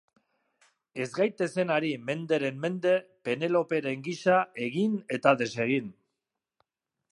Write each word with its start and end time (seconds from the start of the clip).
Ez 1.03 1.07
gaitezen 1.17 1.73
ari 1.75 1.91
menderen 2.07 2.57
mende 2.65 2.95
Peneloperen 3.29 4.03
gisa, 4.09 4.41
egin 4.71 4.99
eta 5.19 5.37
desegin. 5.45 5.93